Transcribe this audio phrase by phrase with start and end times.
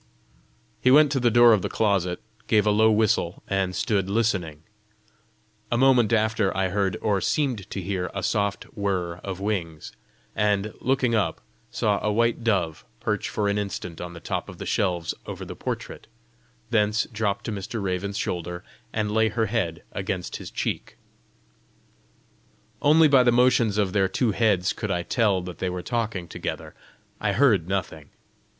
[0.81, 4.63] He went to the door of the closet, gave a low whistle, and stood listening.
[5.71, 9.91] A moment after, I heard, or seemed to hear, a soft whir of wings,
[10.35, 14.57] and, looking up, saw a white dove perch for an instant on the top of
[14.57, 16.07] the shelves over the portrait,
[16.71, 17.79] thence drop to Mr.
[17.79, 20.97] Raven's shoulder, and lay her head against his cheek.
[22.81, 26.27] Only by the motions of their two heads could I tell that they were talking
[26.27, 26.73] together;
[27.19, 28.09] I heard nothing.